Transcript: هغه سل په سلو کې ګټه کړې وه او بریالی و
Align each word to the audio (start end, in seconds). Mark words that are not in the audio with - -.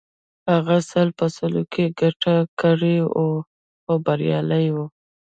هغه 0.53 0.77
سل 0.91 1.07
په 1.19 1.25
سلو 1.35 1.63
کې 1.73 1.85
ګټه 1.99 2.35
کړې 2.61 2.95
وه 3.15 3.35
او 3.89 3.95
بریالی 4.05 4.65
و 4.75 4.77